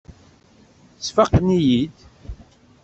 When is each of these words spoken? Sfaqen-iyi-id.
Sfaqen-iyi-id. 1.05 1.97